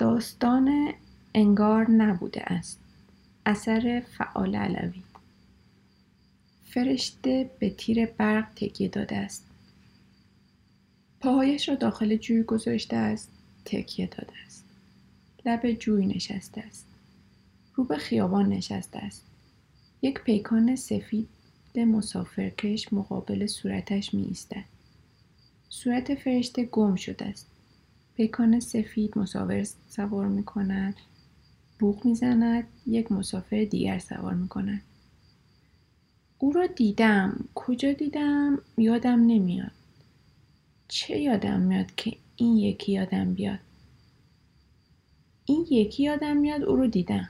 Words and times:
داستان 0.00 0.92
انگار 1.34 1.90
نبوده 1.90 2.42
است. 2.42 2.78
اثر 3.46 4.02
فعال 4.18 4.56
علوی. 4.56 5.02
فرشته 6.64 7.50
به 7.58 7.70
تیر 7.70 8.06
برق 8.06 8.48
تکیه 8.56 8.88
داده 8.88 9.16
است. 9.16 9.46
پاهایش 11.20 11.68
را 11.68 11.74
داخل 11.74 12.16
جوی 12.16 12.42
گذاشته 12.42 12.96
است 12.96 13.28
تکیه 13.64 14.06
داده 14.06 14.32
است. 14.46 14.64
لب 15.46 15.72
جوی 15.72 16.06
نشسته 16.06 16.60
است. 16.60 16.86
رو 17.74 17.84
به 17.84 17.96
خیابان 17.96 18.48
نشسته 18.48 18.98
است. 18.98 19.24
یک 20.02 20.20
پیکان 20.20 20.76
سفید 20.76 21.28
مسافرکش 21.76 22.92
مقابل 22.92 23.46
صورتش 23.46 24.14
می 24.14 24.22
ایستد 24.22 24.64
صورت 25.68 26.14
فرشته 26.14 26.64
گم 26.64 26.94
شده 26.94 27.24
است. 27.24 27.49
پیکان 28.20 28.60
سفید 28.60 29.18
مسافر 29.18 29.66
سوار 29.88 30.28
می 30.28 30.44
کند 30.44 30.94
بوغ 31.78 32.04
می 32.04 32.14
زند 32.14 32.64
یک 32.86 33.12
مسافر 33.12 33.64
دیگر 33.64 33.98
سوار 33.98 34.34
می 34.34 34.48
کند 34.48 34.82
او 36.38 36.52
را 36.52 36.66
دیدم. 36.66 37.48
کجا 37.54 37.92
دیدم؟ 37.92 38.58
یادم 38.78 39.26
نمیاد. 39.26 39.70
چه 40.88 41.18
یادم 41.18 41.60
میاد 41.60 41.94
که 41.94 42.16
این 42.36 42.56
یکی 42.56 42.92
یادم 42.92 43.34
بیاد؟ 43.34 43.58
این 45.44 45.66
یکی 45.70 46.02
یادم 46.02 46.36
میاد 46.36 46.62
او 46.62 46.76
رو 46.76 46.86
دیدم. 46.86 47.28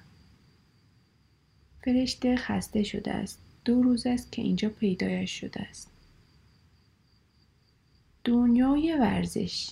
فرشته 1.85 2.37
خسته 2.37 2.83
شده 2.83 3.13
است. 3.13 3.39
دو 3.65 3.83
روز 3.83 4.07
است 4.07 4.33
که 4.33 4.43
اینجا 4.43 4.69
پیدایش 4.69 5.41
شده 5.41 5.61
است. 5.61 5.91
دنیای 8.25 8.97
ورزش. 9.01 9.71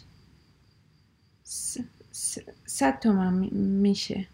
صد 2.66 3.00
تومن 3.00 3.48
میشه. 3.54 4.26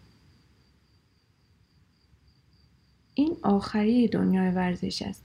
این 3.13 3.37
آخری 3.43 4.07
دنیای 4.07 4.51
ورزش 4.51 5.01
است. 5.01 5.23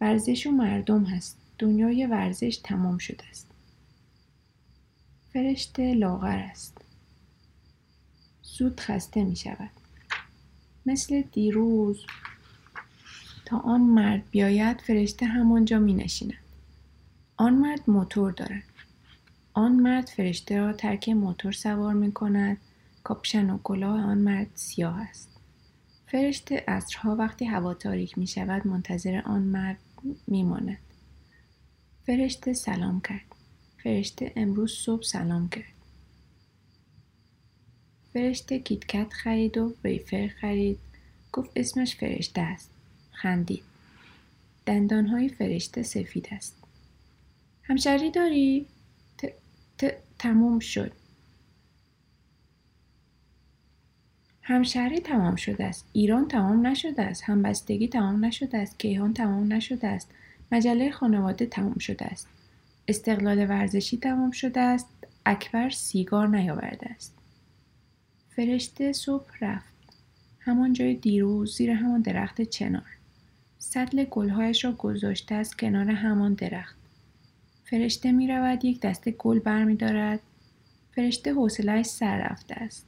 ورزش 0.00 0.46
و 0.46 0.50
مردم 0.50 1.04
هست. 1.04 1.36
دنیای 1.58 2.06
ورزش 2.06 2.60
تمام 2.64 2.98
شده 2.98 3.24
است. 3.30 3.46
فرشته 5.32 5.94
لاغر 5.94 6.38
است. 6.38 6.78
زود 8.42 8.80
خسته 8.80 9.24
می 9.24 9.36
شود. 9.36 9.70
مثل 10.86 11.22
دیروز 11.22 12.06
تا 13.44 13.58
آن 13.58 13.80
مرد 13.80 14.30
بیاید 14.30 14.80
فرشته 14.80 15.26
همانجا 15.26 15.78
می 15.78 15.94
نشیند. 15.94 16.34
آن 17.36 17.54
مرد 17.54 17.90
موتور 17.90 18.32
دارد. 18.32 18.73
آن 19.54 19.72
مرد 19.72 20.08
فرشته 20.08 20.58
را 20.58 20.72
ترک 20.72 21.08
موتور 21.08 21.52
سوار 21.52 21.94
می 21.94 22.12
کند 22.12 22.56
کاپشن 23.04 23.50
و 23.50 23.58
کلاه 23.58 24.00
آن 24.00 24.18
مرد 24.18 24.50
سیاه 24.54 25.00
است 25.00 25.28
فرشته 26.06 26.64
اصرها 26.68 27.16
وقتی 27.16 27.44
هوا 27.44 27.74
تاریک 27.74 28.18
می 28.18 28.26
شود 28.26 28.66
منتظر 28.66 29.22
آن 29.24 29.42
مرد 29.42 29.78
می 30.26 30.42
ماند. 30.42 30.78
فرشته 32.06 32.52
سلام 32.52 33.00
کرد. 33.00 33.34
فرشته 33.82 34.32
امروز 34.36 34.72
صبح 34.72 35.02
سلام 35.02 35.48
کرد. 35.48 35.74
فرشته 38.12 38.58
کیتکت 38.58 39.12
خرید 39.12 39.58
و 39.58 39.74
ویفر 39.84 40.30
خرید. 40.40 40.78
گفت 41.32 41.50
اسمش 41.56 41.96
فرشته 41.96 42.40
است. 42.40 42.70
خندید. 43.12 43.64
دندانهای 44.66 45.28
فرشته 45.28 45.82
سفید 45.82 46.28
است. 46.30 46.56
همشری 47.62 48.10
داری؟ 48.10 48.66
ت... 49.78 49.94
تموم 50.18 50.58
شد. 50.58 50.92
همشهری 54.42 55.00
تمام 55.00 55.36
شده 55.36 55.64
است. 55.64 55.86
ایران 55.92 56.28
تمام 56.28 56.66
نشده 56.66 57.02
است. 57.02 57.22
همبستگی 57.26 57.88
تمام 57.88 58.24
نشده 58.24 58.58
است. 58.58 58.78
کیهان 58.78 59.14
تمام 59.14 59.52
نشده 59.52 59.88
است. 59.88 60.10
مجله 60.52 60.90
خانواده 60.90 61.46
تمام 61.46 61.78
شده 61.78 62.04
است. 62.04 62.28
استقلال 62.88 63.50
ورزشی 63.50 63.96
تمام 63.96 64.30
شده 64.30 64.60
است. 64.60 64.86
اکبر 65.26 65.70
سیگار 65.70 66.28
نیاورده 66.28 66.90
است. 66.90 67.14
فرشته 68.36 68.92
صبح 68.92 69.30
رفت. 69.40 69.74
همان 70.38 70.72
جای 70.72 70.94
دیروز 70.94 71.56
زیر 71.56 71.70
همان 71.70 72.00
درخت 72.00 72.42
چنار. 72.42 72.96
سطل 73.58 74.04
گلهایش 74.04 74.64
را 74.64 74.72
گذاشته 74.72 75.34
است 75.34 75.58
کنار 75.58 75.90
همان 75.90 76.34
درخت. 76.34 76.83
فرشته 77.74 78.12
می 78.12 78.28
رود 78.28 78.64
یک 78.64 78.80
دسته 78.80 79.10
گل 79.10 79.38
برمیدارد 79.38 80.20
فرشته 80.92 81.34
حوصلهاش 81.34 81.86
سر 81.86 82.18
رفته 82.18 82.54
است 82.54 82.86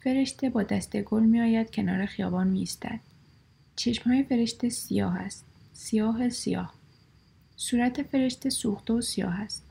فرشته 0.00 0.50
با 0.50 0.62
دسته 0.62 1.02
گل 1.02 1.22
می 1.22 1.40
آید 1.40 1.70
کنار 1.70 2.06
خیابان 2.06 2.46
می 2.46 2.58
ایستد. 2.58 3.00
چشمهای 3.76 4.22
فرشته 4.22 4.68
سیاه 4.68 5.16
است. 5.16 5.44
سیاه 5.72 6.28
سیاه. 6.28 6.74
صورت 7.56 8.02
فرشته 8.02 8.50
سوخته 8.50 8.92
و 8.92 9.00
سیاه 9.00 9.40
است. 9.40 9.62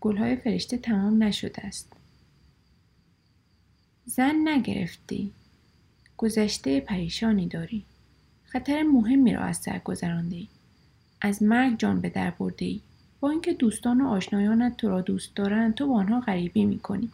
گلهای 0.00 0.36
فرشته 0.36 0.76
تمام 0.76 1.22
نشده 1.22 1.66
است. 1.66 1.92
زن 4.06 4.48
نگرفتی. 4.48 5.32
گذشته 6.16 6.80
پریشانی 6.80 7.46
داری. 7.46 7.84
خطر 8.44 8.82
مهمی 8.82 9.32
را 9.32 9.40
از 9.40 9.56
سر 9.56 9.78
گذرانده 9.78 10.36
ای. 10.36 10.48
از 11.20 11.42
مرگ 11.42 11.78
جان 11.78 12.00
به 12.00 12.08
در 12.08 12.30
برده 12.30 12.64
ای. 12.64 12.80
اینکه 13.30 13.52
دوستان 13.52 14.00
و 14.00 14.08
آشنایانت 14.08 14.76
تو 14.76 14.88
را 14.88 15.00
دوست 15.00 15.34
دارند 15.34 15.74
تو 15.74 15.86
با 15.86 15.94
آنها 15.94 16.20
غریبی 16.20 16.64
می 16.64 16.78
کنی. 16.78 17.10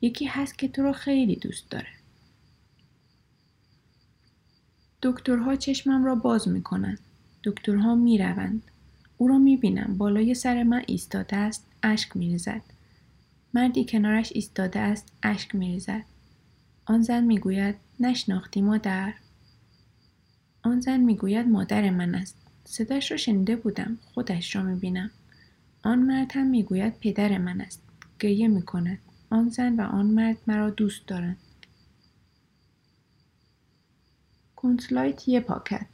یکی 0.00 0.24
هست 0.24 0.58
که 0.58 0.68
تو 0.68 0.82
رو 0.82 0.92
خیلی 0.92 1.36
دوست 1.36 1.70
داره. 1.70 1.88
دکترها 5.02 5.56
چشمم 5.56 6.04
را 6.04 6.14
باز 6.14 6.48
می‌کنند. 6.48 6.98
دکترها 7.44 7.94
می‌روند. 7.94 8.62
او 9.18 9.28
را 9.28 9.38
می‌بینم 9.38 9.98
بالای 9.98 10.34
سر 10.34 10.62
من 10.62 10.82
ایستاده 10.86 11.36
است 11.36 11.66
اشک 11.82 12.16
میریزد. 12.16 12.62
مردی 13.54 13.84
کنارش 13.84 14.32
ایستاده 14.34 14.80
است 14.80 15.12
اشک 15.22 15.54
میریزد. 15.54 16.04
آن 16.86 17.02
زن 17.02 17.24
می‌گوید 17.24 17.74
نشناختی 18.00 18.62
مادر 18.62 19.14
آن 20.62 20.80
زن 20.80 21.00
می‌گوید 21.00 21.48
مادر 21.48 21.90
من 21.90 22.14
است 22.14 22.36
صداش 22.64 23.10
را 23.10 23.16
شنیده 23.16 23.56
بودم 23.56 23.98
خودش 24.14 24.56
را 24.56 24.62
می‌بینم 24.62 25.10
آن 25.84 25.98
مرد 25.98 26.32
هم 26.34 26.46
می‌گوید 26.46 26.98
پدر 26.98 27.38
من 27.38 27.60
است 27.60 27.82
گریه 28.20 28.48
می‌کند 28.48 28.98
آن 29.30 29.48
زن 29.48 29.76
و 29.76 29.82
آن 29.82 30.06
مرد 30.06 30.36
مرا 30.46 30.70
دوست 30.70 31.06
دارند. 31.06 31.36
کنسلایت 34.56 35.28
یه 35.28 35.40
پاکت. 35.40 35.86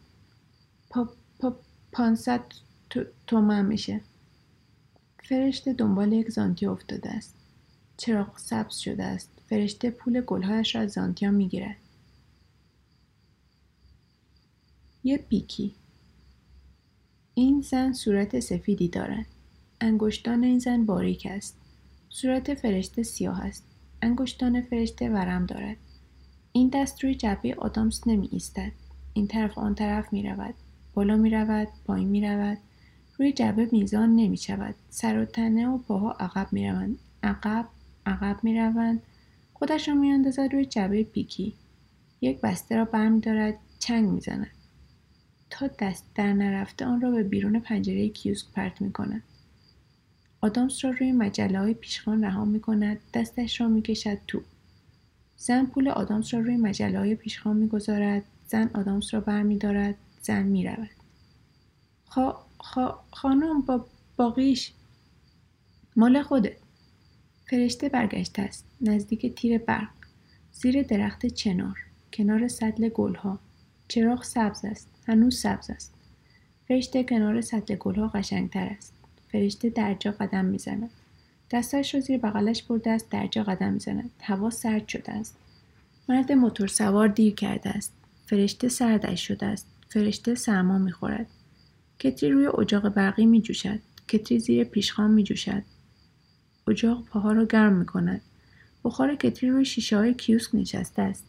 پا 0.91 1.09
پا 1.39 1.57
پانصد 1.93 2.41
تومن 3.27 3.67
میشه. 3.67 4.01
فرشته 5.25 5.73
دنبال 5.73 6.13
یک 6.13 6.29
زانتیا 6.29 6.73
افتاده 6.73 7.11
است. 7.11 7.35
چراغ 7.97 8.39
سبز 8.39 8.77
شده 8.77 9.05
است. 9.05 9.31
فرشته 9.49 9.91
پول 9.91 10.21
گلهایش 10.21 10.75
را 10.75 10.81
از 10.81 10.93
زانتیا 10.93 11.31
می‌گیرد. 11.31 11.77
یه 15.05 15.19
بیکی. 15.19 15.75
این 17.35 17.61
زن 17.61 17.93
صورت 17.93 18.41
سفیدی 18.41 18.89
دارد. 18.89 19.27
انگشتان 19.81 20.45
این 20.45 20.59
زن 20.59 20.85
باریک 20.85 21.27
است. 21.31 21.57
صورت 22.09 22.55
فرشته 22.55 23.03
سیاه 23.03 23.41
است. 23.41 23.65
انگشتان 24.03 24.63
فرشته 24.63 25.11
ورم 25.11 25.47
دارد. 25.47 25.77
این 26.53 26.69
دست 26.69 27.05
روی 27.05 27.15
جبه 27.15 27.55
آدامس 27.55 28.07
نمی 28.07 28.29
ایستد. 28.33 28.73
این 29.13 29.27
طرف 29.27 29.59
آن 29.59 29.75
طرف 29.75 30.13
می 30.13 30.23
رود. 30.23 30.55
بالا 30.95 31.17
می 31.17 31.31
رود. 31.31 31.69
پایین 31.87 32.09
می 32.09 32.21
رود. 32.21 32.59
روی 33.19 33.33
جبه 33.33 33.69
میزان 33.73 34.17
نمی 34.17 34.37
شود. 34.37 34.75
سر 34.91 35.19
و 35.19 35.25
تنه 35.25 35.69
و 35.69 35.79
پاها 35.79 36.13
عقب 36.13 36.53
می 36.53 36.69
روند. 36.69 36.99
عقب 37.23 37.69
عقب 38.07 38.41
می 38.43 38.59
روند. 38.59 39.03
خودش 39.55 39.89
می 39.89 40.11
اندازد 40.11 40.49
روی 40.53 40.65
جبه 40.65 41.05
پیکی. 41.05 41.55
یک 42.21 42.41
بسته 42.41 42.77
را 42.77 42.85
برمی 42.85 43.21
دارد. 43.21 43.55
چنگ 43.79 44.09
می 44.09 44.21
زند. 44.21 44.51
تا 45.51 45.67
دست 45.67 46.05
در 46.15 46.33
نرفته 46.33 46.87
آن 46.87 47.01
را 47.01 47.11
به 47.11 47.23
بیرون 47.23 47.61
پنجره 47.61 48.09
کیوسک 48.09 48.47
پرت 48.55 48.81
می 48.81 48.93
کند. 48.93 49.23
آدامس 50.41 50.85
را 50.85 50.91
روی 50.91 51.13
مجله 51.13 51.59
های 51.59 51.75
پیشخان 51.75 52.25
رها 52.25 52.45
می 52.45 52.61
کند 52.61 53.01
دستش 53.15 53.61
را 53.61 53.69
می 53.69 53.83
کشد 53.83 54.19
تو. 54.27 54.43
زن 55.37 55.67
پول 55.67 55.89
آدامس 55.89 56.35
را 56.35 56.41
روی 56.41 56.57
مجله 56.57 56.99
های 56.99 57.15
پیشخان 57.15 57.57
می 57.57 57.69
گذارد. 57.69 58.23
زن 58.47 58.71
آدامس 58.75 59.15
را 59.15 59.21
بر 59.21 59.43
می 59.43 59.59
دارد. 59.59 59.95
زن 60.23 60.43
می 60.43 60.65
رود. 60.65 60.91
خا... 62.05 62.37
خا... 62.59 62.99
خانم 63.11 63.61
با 63.61 63.87
باقیش 64.17 64.73
مال 65.97 66.23
خودت 66.23 66.57
فرشته 67.47 67.89
برگشته 67.89 68.43
است 68.43 68.65
نزدیک 68.81 69.35
تیر 69.35 69.59
برق 69.59 69.89
زیر 70.53 70.83
درخت 70.83 71.27
چنار 71.27 71.79
کنار 72.13 72.49
سطل 72.49 72.89
گلها 72.89 73.39
چراغ 73.89 74.23
سبز 74.23 74.65
است 74.65 74.89
هنوز 75.07 75.41
سبز 75.41 75.71
است 75.71 75.95
فرشته 76.69 77.05
کنار 77.05 77.41
سطل 77.41 77.75
گلها 77.75 78.09
قشنگتر 78.09 78.67
است 78.67 78.93
فرشته 79.33 79.71
در 79.71 79.95
جا 79.95 80.11
قدم 80.11 80.45
می‌زند 80.45 80.91
دستش 81.51 81.95
را 81.95 82.01
زیر 82.01 82.19
بغلش 82.19 82.63
برده 82.63 82.91
است 82.91 83.11
درجا 83.11 83.43
قدم 83.43 83.73
می‌زند 83.73 84.11
هوا 84.21 84.51
سرد 84.51 84.89
شده 84.89 85.13
است 85.13 85.37
مرد 86.09 86.33
موتور 86.33 86.67
سوار 86.67 87.09
دیر 87.09 87.35
کرده 87.35 87.71
است 87.71 87.93
فرشته 88.27 88.69
سردش 88.69 89.29
شده 89.29 89.47
است 89.47 89.67
فرشته 89.89 90.35
سرما 90.35 90.79
می‌خورد 90.79 91.27
کتری 92.01 92.31
روی 92.31 92.47
اجاق 92.47 92.89
برقی 92.89 93.27
می 93.27 93.43
جوشد. 93.43 93.79
کتری 94.09 94.39
زیر 94.39 94.65
پیشخان 94.65 95.11
می 95.11 95.25
جوشد. 95.25 95.63
اجاق 96.69 97.05
پاها 97.05 97.33
را 97.33 97.45
گرم 97.45 97.73
می 97.73 97.87
کند. 97.87 98.21
بخار 98.85 99.15
کتری 99.15 99.51
روی 99.51 99.65
شیشه 99.65 99.97
های 99.97 100.15
کیوسک 100.15 100.55
نشسته 100.55 101.03
است. 101.03 101.25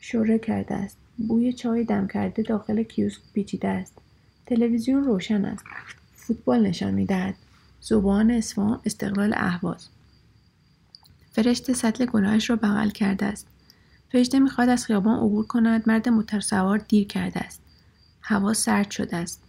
شوره 0.00 0.38
کرده 0.38 0.74
است. 0.74 0.96
بوی 1.16 1.52
چای 1.52 1.84
دم 1.84 2.06
کرده 2.06 2.42
داخل 2.42 2.82
کیوسک 2.82 3.20
پیچیده 3.32 3.68
است. 3.68 3.98
تلویزیون 4.46 5.04
روشن 5.04 5.44
است. 5.44 5.64
فوتبال 6.20 6.66
نشان 6.66 6.94
می 6.94 7.06
دهد. 7.06 7.34
زبان 7.80 8.30
اصفهان 8.30 8.80
استقلال 8.84 9.34
اهواز. 9.36 9.88
فرشته 11.32 11.72
سطل 11.72 12.06
گناهش 12.06 12.50
را 12.50 12.56
بغل 12.56 12.90
کرده 12.90 13.26
است. 13.26 13.46
فرشته 14.12 14.38
می‌خواهد 14.38 14.70
از 14.70 14.86
خیابان 14.86 15.18
عبور 15.18 15.46
کند 15.46 15.82
مرد 15.86 16.08
موتور 16.08 16.78
دیر 16.88 17.06
کرده 17.06 17.40
است. 17.40 17.60
هوا 18.20 18.54
سرد 18.54 18.90
شده 18.90 19.16
است. 19.16 19.42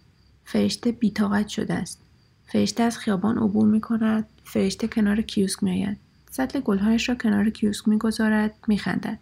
فرشته 0.45 0.91
بیتاقت 0.91 1.47
شده 1.47 1.73
است. 1.73 2.00
فرشته 2.45 2.83
از 2.83 2.97
خیابان 2.97 3.38
عبور 3.38 3.68
می 3.68 3.81
کند. 3.81 4.27
فرشته 4.44 4.88
کنار 4.88 5.21
کیوسک 5.21 5.63
می 5.63 5.85
آید. 5.85 5.97
سطل 6.31 6.59
گلهایش 6.59 7.09
را 7.09 7.15
کنار 7.15 7.50
کیوسک 7.50 7.88
می 7.88 7.97
گذارد. 7.97 8.53
می 8.68 8.77
خندد. 8.77 9.19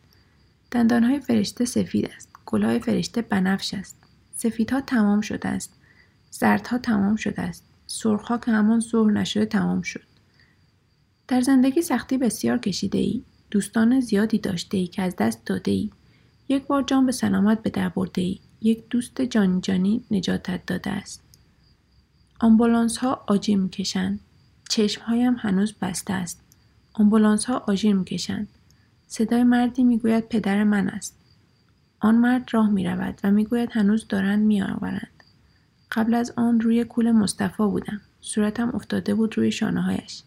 دندانهای 0.72 1.20
فرشته 1.20 1.66
سفید 1.66 2.10
است. 2.16 2.30
گلهای 2.46 2.80
فرشته 2.80 3.22
بنفش 3.22 3.74
است. 3.74 3.96
سفیدها 4.36 4.82
تمام 4.82 5.22
شده 5.22 5.50
است. 5.50 5.79
زردها 6.32 6.78
تمام 6.78 7.16
شده 7.16 7.42
است. 7.42 7.64
سرخها 7.88 8.38
که 8.38 8.52
همان 8.52 8.80
ظهر 8.80 9.12
نشده 9.12 9.46
تمام 9.46 9.82
شد. 9.82 10.04
در 11.28 11.42
زندگی 11.42 11.82
سختی 11.82 12.18
بسیار 12.18 12.58
کشیده 12.58 12.98
ای. 12.98 13.24
دوستان 13.52 14.00
زیادی 14.00 14.38
داشته 14.38 14.78
ای 14.78 14.88
که 14.88 15.02
از 15.02 15.16
دست 15.16 15.46
داده 15.46 15.72
ای. 15.72 15.90
یک 16.50 16.68
بار 16.68 16.84
جان 16.84 17.06
به 17.06 17.12
سلامت 17.12 17.62
به 17.62 17.70
در 17.70 17.90
برده 17.90 18.22
ای. 18.22 18.40
یک 18.62 18.84
دوست 18.90 19.22
جانی 19.22 19.62
جانی 19.62 20.04
نجاتت 20.12 20.66
داده 20.66 20.90
است. 20.90 21.22
آمبولانس 22.40 22.98
ها 22.98 23.24
آجی 23.28 23.56
می‌کشند. 23.56 24.20
چشم 24.70 25.02
هایم 25.02 25.36
هنوز 25.40 25.74
بسته 25.82 26.14
است. 26.14 26.42
آمبولانس 26.94 27.46
ها 27.46 27.64
آژیر 27.68 27.96
می‌کشند. 27.96 28.48
صدای 29.08 29.44
مردی 29.44 29.84
می‌گوید 29.84 30.28
پدر 30.28 30.64
من 30.64 30.90
است. 30.90 31.16
آن 32.00 32.16
مرد 32.16 32.50
راه 32.52 32.70
می 32.70 32.84
رود 32.84 33.20
و 33.24 33.32
می‌گوید 33.32 33.70
هنوز 33.72 34.08
دارند 34.08 34.46
می 34.46 34.62
آورند. 34.62 35.19
قبل 35.92 36.14
از 36.14 36.34
آن 36.36 36.62
روی 36.62 36.84
کول 36.84 37.12
مصطفی 37.12 37.64
بودم. 37.64 38.02
صورتم 38.22 38.70
افتاده 38.70 39.16
بود 39.16 39.38
روی 39.38 39.52
شانه 39.52 39.82
هایش. 39.82 40.24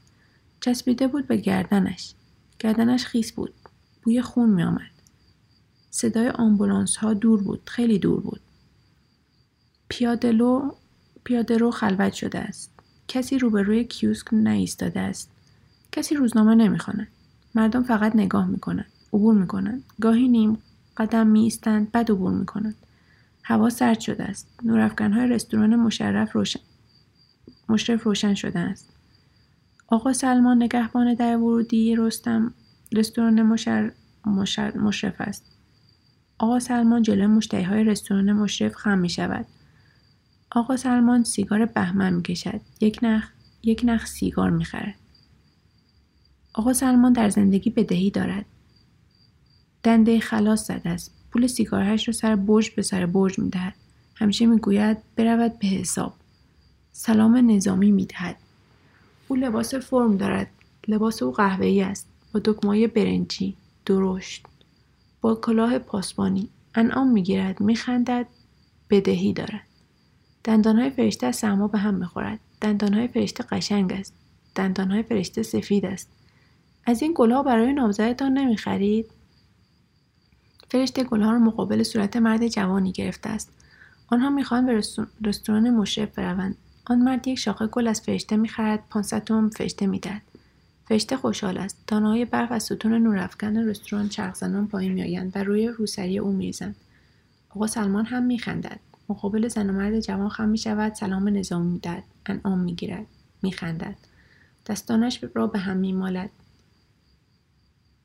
چسبیده 0.61 1.07
بود 1.07 1.27
به 1.27 1.37
گردنش. 1.37 2.15
گردنش 2.59 3.05
خیس 3.05 3.33
بود. 3.33 3.55
بوی 4.03 4.23
خون 4.23 4.51
می 4.51 4.63
آمد. 4.63 4.91
صدای 5.91 6.29
آمبولانس 6.29 6.97
ها 6.97 7.15
دور 7.15 7.43
بود. 7.43 7.61
خیلی 7.65 7.99
دور 7.99 8.21
بود. 8.21 8.41
پیاده 9.89 11.59
رو 11.59 11.71
خلوت 11.71 12.13
شده 12.13 12.39
است. 12.39 12.71
کسی 13.09 13.39
روبروی 13.39 13.85
کیوسک 13.85 14.27
نایستاده 14.33 15.01
است. 15.01 15.31
کسی 15.93 16.15
روزنامه 16.15 16.55
نمی‌خواند. 16.55 17.09
مردم 17.55 17.83
فقط 17.83 18.17
نگاه 18.17 18.47
می‌کنند. 18.47 18.87
عبور 19.13 19.35
می‌کنند. 19.35 19.85
گاهی 20.01 20.29
نیم 20.29 20.59
قدم 20.97 21.27
میایستند 21.27 21.93
بعد 21.93 22.11
عبور 22.11 22.33
می‌کنند. 22.33 22.75
هوا 23.43 23.71
سرد 23.71 24.01
شده 24.01 24.25
است. 24.25 24.49
نورافکنهای 24.65 25.29
رستوران 25.29 25.77
مشرف 25.77 26.33
روشن 26.33 26.61
مشرف 27.69 28.03
روشن 28.03 28.35
شده 28.35 28.59
است. 28.59 28.93
آقا 29.89 30.13
سلمان 30.13 30.63
نگهبان 30.63 31.15
در 31.15 31.37
ورودی 31.37 31.97
رستم 31.97 32.55
رستوران 32.93 33.43
مشر... 33.43 33.93
مشر... 34.27 34.77
مشرف 34.77 35.15
است. 35.19 35.45
آقا 36.39 36.59
سلمان 36.59 37.03
جلوی 37.03 37.27
مشتری 37.27 37.63
های 37.63 37.85
رستوران 37.85 38.33
مشرف 38.33 38.75
خم 38.75 38.99
می 38.99 39.09
شود. 39.09 39.47
آقا 40.51 40.77
سلمان 40.77 41.25
سیگار 41.25 41.67
بهمن 41.67 42.13
می 42.15 42.23
کشد. 42.23 42.61
یک 42.81 42.99
نخ, 43.03 43.29
یک 43.63 43.83
نخ 43.85 44.07
سیگار 44.07 44.51
می 44.51 44.65
خرد. 44.65 44.95
آقا 46.55 46.73
سلمان 46.73 47.13
در 47.13 47.29
زندگی 47.29 47.71
بدهی 47.71 48.11
دارد. 48.11 48.47
دنده 49.83 50.21
خلاص 50.21 50.67
زده 50.67 50.91
است. 50.91 51.22
پول 51.33 51.47
سیگارهش 51.47 52.09
را 52.09 52.15
سر 52.15 52.37
برج 52.37 52.71
به 52.71 52.83
سر 52.83 53.07
برج 53.07 53.39
می 53.39 53.51
دهد. 53.51 53.75
همیشه 54.15 54.47
می 54.47 54.59
گوید 54.59 54.99
برود 55.17 55.59
به 55.59 55.67
حساب. 55.67 56.15
سلام 56.93 57.51
نظامی 57.51 57.91
می 57.91 58.07
دهد. 58.07 58.37
او 59.29 59.37
لباس 59.37 59.75
فرم 59.75 60.17
دارد. 60.17 60.51
لباس 60.89 61.23
او 61.23 61.33
قهوه‌ای 61.33 61.83
است. 61.83 62.07
با 62.35 62.41
دکمای 62.45 62.87
برنجی. 62.87 63.57
درشت. 63.87 64.47
با 65.21 65.35
کلاه 65.35 65.79
پاسبانی. 65.79 66.49
انعام 66.75 67.13
می‌گیرد 67.13 67.61
میخندد 67.61 68.27
بدهی 68.91 69.33
دارد 69.33 69.67
دندانهای 70.45 70.91
فرشته 70.91 71.27
از 71.27 71.37
سرما 71.37 71.69
به 71.69 71.79
هم 71.79 71.95
می‌خورد 71.95 72.39
دندانهای 72.61 73.09
فرشته 73.09 73.45
قشنگ 73.45 73.93
است 73.93 74.15
دندانهای 74.55 75.03
فرشته 75.03 75.43
سفید 75.43 75.87
است 75.87 76.09
از 76.87 77.03
این 77.03 77.13
گلها 77.17 77.43
برای 77.43 77.73
نامزدتان 77.73 78.39
نمی‌خرید 78.39 79.11
فرشته 80.73 81.05
گلها 81.05 81.33
را 81.33 81.39
مقابل 81.39 81.83
صورت 81.83 82.17
مرد 82.17 82.49
جوانی 82.49 82.93
گرفته 82.93 83.31
است. 83.31 83.53
آنها 84.07 84.31
می‌خواهند 84.31 84.67
به 84.67 84.83
رستوران 85.25 85.71
مشرف 85.71 86.19
بروند. 86.19 86.57
آن 86.87 86.99
مرد 86.99 87.29
یک 87.29 87.39
شاخه 87.39 87.67
گل 87.67 87.89
از 87.89 88.01
فرشته 88.01 88.37
می‌خرد 88.37 88.85
پانصد 88.91 89.25
توم 89.25 89.51
فرشته 89.51 89.87
می‌دهد. 89.87 90.23
فرشته 90.89 91.17
خوشحال 91.17 91.59
است. 91.59 91.79
دانههای 91.87 92.25
برف 92.25 92.53
از 92.53 92.63
ستون 92.63 92.95
نورافکن 92.95 93.57
رستوران 93.57 94.09
چرخزنان 94.09 94.67
پایین 94.67 94.93
میآیند 94.93 95.33
و 95.35 95.45
روی 95.45 95.69
روسری 95.69 96.19
او 96.19 96.33
میریزند. 96.33 96.77
آقا 97.51 97.67
سلمان 97.67 98.05
هم 98.05 98.23
میخندد. 98.23 98.81
مقابل 99.09 99.49
زن 99.49 99.71
و 99.71 99.73
مرد 99.73 100.01
جوان 100.01 100.29
خم 100.29 100.49
می 100.49 100.59
شود 100.59 100.95
سلام 100.95 101.29
نظام 101.29 101.63
می‌دهد. 101.63 102.05
انعام 102.27 102.59
می‌گیرد. 102.59 103.07
میخندد. 103.43 103.97
دستانش 104.67 105.21
را 105.35 105.47
به 105.47 105.59
هم 105.59 105.77
میمالد. 105.77 106.31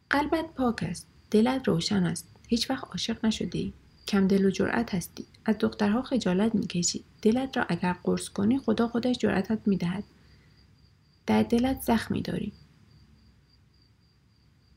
قلبت 0.09 0.45
پاک 0.55 0.83
است. 0.83 1.07
دلت 1.31 1.67
روشن 1.67 2.03
است. 2.03 2.36
هیچ 2.47 2.69
وقت 2.69 2.87
عاشق 2.87 3.25
نشده 3.25 3.59
ای 3.59 3.73
کم 4.07 4.27
دل 4.27 4.45
و 4.45 4.49
جرأت 4.49 4.95
هستی. 4.95 5.25
از 5.45 5.55
دخترها 5.59 6.01
خجالت 6.01 6.55
می‌کشی. 6.55 7.03
دلت 7.21 7.57
را 7.57 7.65
اگر 7.69 7.93
قرص 8.03 8.29
کنی 8.29 8.59
خدا 8.59 8.87
خودش 8.87 9.17
جرأتت 9.17 9.59
می‌دهد. 9.65 10.03
در 11.25 11.43
دلت 11.43 11.81
زخمی 11.81 12.21
داری 12.21 12.53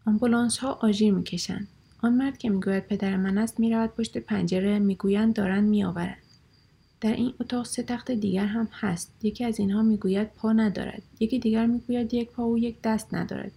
آمبولانس 0.06 0.58
ها 0.58 0.72
آژیر 0.72 1.14
می‌کشند. 1.14 1.68
آن 2.02 2.12
مرد 2.12 2.38
که 2.38 2.50
می‌گوید 2.50 2.86
پدر 2.86 3.16
من 3.16 3.38
است 3.38 3.60
می‌رود 3.60 3.90
پشت 3.90 4.18
پنجره 4.18 4.78
می‌گویند 4.78 5.34
دارند 5.34 5.68
میآورند. 5.68 6.22
در 7.00 7.12
این 7.12 7.34
اتاق 7.40 7.66
سه 7.66 7.82
تخت 7.82 8.10
دیگر 8.10 8.46
هم 8.46 8.68
هست. 8.72 9.12
یکی 9.22 9.44
از 9.44 9.58
اینها 9.58 9.82
می‌گوید 9.82 10.28
پا 10.34 10.52
ندارد. 10.52 11.02
یکی 11.20 11.38
دیگر 11.38 11.66
می‌گوید 11.66 12.14
یک 12.14 12.30
پا 12.30 12.48
و 12.48 12.58
یک 12.58 12.76
دست 12.84 13.14
ندارد. 13.14 13.52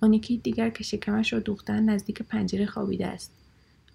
آن 0.00 0.12
یکی 0.12 0.36
دیگر 0.36 0.70
که 0.70 0.84
شکمش 0.84 1.32
را 1.32 1.38
دوختن 1.38 1.84
نزدیک 1.84 2.22
پنجره 2.22 2.66
خوابیده 2.66 3.06
است. 3.06 3.32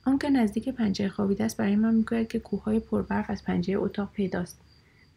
آنکه 0.05 0.29
نزدیک 0.29 0.69
پنجره 0.69 1.09
خوابیده 1.09 1.43
است 1.43 1.57
برای 1.57 1.75
من 1.75 1.93
می‌گوید 1.93 2.27
که 2.27 2.39
کوههای 2.39 2.79
پربرف 2.79 3.29
از 3.29 3.43
پنجره 3.43 3.77
اتاق 3.77 4.11
پیداست. 4.11 4.59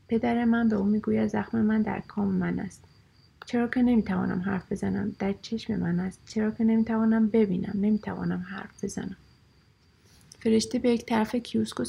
پدر 0.08 0.44
من 0.44 0.68
به 0.68 0.76
او 0.76 0.84
می‌گوید 0.84 1.26
زخم 1.26 1.60
من 1.60 1.82
در 1.82 2.00
کام 2.00 2.28
من 2.28 2.58
است. 2.58 2.84
چرا 3.46 3.68
که 3.68 3.82
نمی‌توانم 3.82 4.40
حرف 4.40 4.72
بزنم؟ 4.72 5.16
در 5.18 5.34
چشم 5.42 5.76
من 5.76 6.00
است. 6.00 6.20
چرا 6.26 6.50
که 6.50 6.64
نمی‌توانم 6.64 7.28
ببینم؟ 7.28 7.72
نمی‌توانم 7.74 8.46
حرف 8.48 8.84
بزنم. 8.84 9.16
فرشته 10.40 10.78
به 10.78 10.90
یک 10.90 11.06
طرف 11.06 11.34
کیوسک 11.34 11.80
و 11.80 11.84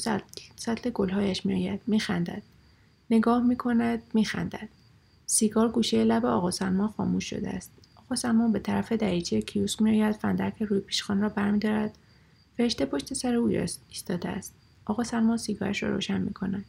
سطل 0.56 0.90
گلهایش 0.90 1.46
میآید. 1.46 1.80
میخندد. 1.86 2.42
نگاه 3.10 3.46
می‌کند 3.46 4.02
میخندد. 4.14 4.68
سیگار 5.26 5.68
گوشه 5.68 6.04
لب 6.04 6.26
آقا 6.26 6.50
سلمان 6.50 6.88
خاموش 6.88 7.30
شده 7.30 7.48
است. 7.48 7.70
آقا 7.96 8.14
سلمان 8.14 8.52
به 8.52 8.58
طرف 8.58 8.92
دریچه 8.92 9.42
کیوسک 9.42 9.82
میآید. 9.82 10.16
فندک 10.16 10.62
روی 10.62 10.80
پیشخان 10.80 11.20
را 11.20 11.28
برمیدارد. 11.28 11.98
فرشته 12.58 12.86
پشت 12.86 13.14
سر 13.14 13.34
او 13.34 13.46
ایستاده 13.46 14.28
است. 14.28 14.54
آقا 14.84 15.04
سلمان 15.04 15.36
سیگارش 15.36 15.82
را 15.82 15.90
روشن 15.90 16.20
می‌کند 16.20 16.64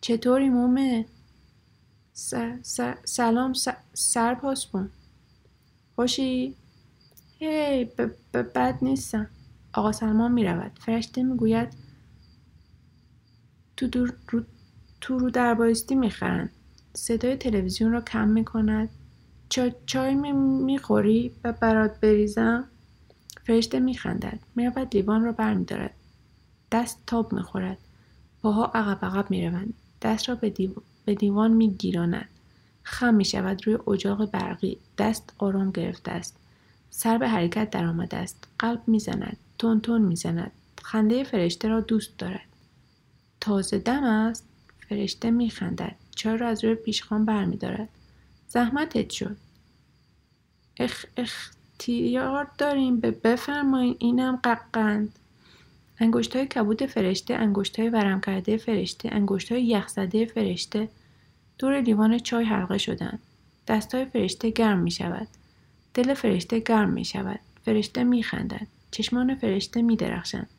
چطوری 0.00 0.48
مومه؟ 0.48 1.06
سلام 3.04 3.52
سر 3.94 4.34
پاس 4.34 4.66
کن. 4.66 4.90
خوشی؟ 5.96 6.54
هی 7.38 7.84
بد 8.34 8.78
نیستم. 8.82 9.30
آقا 9.72 9.92
سلمان 9.92 10.32
می 10.32 10.44
رود 10.44 10.78
فرشته 10.80 11.22
می 11.22 11.36
گوید 11.36 11.68
تو, 13.76 13.86
دور 13.86 14.12
رو 14.30 14.42
تو 15.00 15.18
رو 15.18 15.30
در 15.30 15.54
بایستی 15.54 15.94
می 15.94 16.10
خرند 16.10 16.50
صدای 16.94 17.36
تلویزیون 17.36 17.92
را 17.92 18.00
کم 18.00 18.28
می 18.28 18.44
کند 18.44 18.88
چای, 19.86 20.14
می 20.14 20.78
خوری 20.78 21.32
و 21.44 21.52
برات 21.52 22.00
بریزم؟ 22.00 22.68
فرشته 23.44 23.80
می 23.80 23.94
خندد 23.94 24.38
می 24.54 24.66
رود 24.66 24.96
لیوان 24.96 25.24
را 25.24 25.32
بر 25.32 25.54
می 25.54 25.64
دارد. 25.64 25.94
دست 26.72 27.02
تاب 27.06 27.32
می 27.32 27.42
خورد 27.42 27.78
پاها 28.42 28.64
عقب 28.64 29.04
عقب 29.04 29.30
می 29.30 29.46
روند 29.46 29.74
دست 30.02 30.28
را 30.28 30.34
به, 30.34 30.50
دیو... 30.50 30.72
دیوان 31.18 31.50
می 31.50 31.70
گیراند 31.70 32.28
خم 32.82 33.14
می 33.14 33.24
شود 33.24 33.66
روی 33.66 33.78
اجاق 33.88 34.30
برقی. 34.30 34.78
دست 34.98 35.32
آرام 35.38 35.70
گرفته 35.70 36.12
است. 36.12 36.36
سر 36.90 37.18
به 37.18 37.28
حرکت 37.28 37.70
درآمده 37.70 38.16
است. 38.16 38.48
قلب 38.58 38.82
می‌زند. 38.86 39.36
تون 39.58 39.80
تون 39.80 40.02
می‌زند. 40.02 40.52
خنده 40.82 41.24
فرشته 41.24 41.68
را 41.68 41.80
دوست 41.80 42.18
دارد. 42.18 42.46
تازه 43.40 43.78
دم 43.78 44.04
است. 44.04 44.46
فرشته 44.88 45.30
میخندد. 45.30 45.96
چای 46.14 46.36
را 46.38 46.48
از 46.48 46.64
روی 46.64 46.74
پیشخان 46.74 47.24
برمیدارد. 47.24 47.88
زحمتت 48.48 49.10
شد. 49.10 49.36
اخ 51.16 51.53
اختیار 51.74 52.50
داریم 52.58 53.00
به 53.00 53.10
بفرمایین 53.10 53.96
اینم 53.98 54.40
ققند 54.44 55.18
انگشت 55.98 56.36
های 56.36 56.46
کبود 56.46 56.86
فرشته 56.86 57.34
انگشت 57.34 57.80
های 57.80 57.88
ورم 57.88 58.20
کرده 58.20 58.56
فرشته 58.56 59.08
انگشت 59.12 59.52
های 59.52 59.66
یخزده 59.66 60.26
فرشته 60.26 60.88
دور 61.58 61.80
لیوان 61.80 62.18
چای 62.18 62.44
حلقه 62.44 62.78
شدند 62.78 63.18
دست 63.68 63.94
های 63.94 64.04
فرشته 64.04 64.50
گرم 64.50 64.78
می 64.78 64.90
شود 64.90 65.28
دل 65.94 66.14
فرشته 66.14 66.58
گرم 66.58 66.90
می 66.90 67.04
شود 67.04 67.40
فرشته 67.64 68.04
می 68.04 68.22
خندد 68.22 68.66
چشمان 68.90 69.34
فرشته 69.34 69.82
می 69.82 69.96
درخشند 69.96 70.50